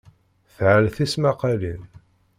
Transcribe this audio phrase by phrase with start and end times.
[0.55, 1.81] Tɛell tismaqalin.